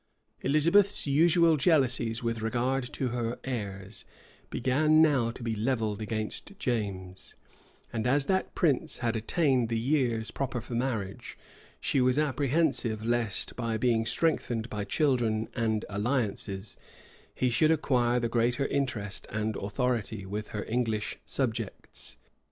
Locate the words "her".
3.09-3.37, 20.47-20.65